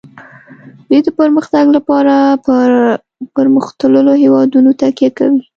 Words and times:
دوی 0.87 1.01
د 1.05 1.09
پرمختګ 1.19 1.65
لپاره 1.77 2.15
په 2.45 2.53
پرمختللو 3.35 4.13
هیوادونو 4.23 4.69
تکیه 4.81 5.09
کوي 5.17 5.41